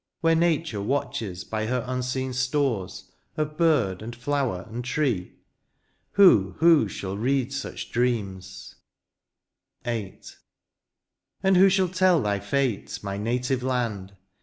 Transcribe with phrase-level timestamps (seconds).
[0.21, 5.33] Where nature watches by her unseen stores Of bird, and flower, and tree?
[6.13, 8.77] who, who shall read such dreams?
[9.83, 10.01] THE FUTURE.
[11.41, 11.47] 135 VIII.
[11.47, 14.13] And who shall tell thy fate, my native land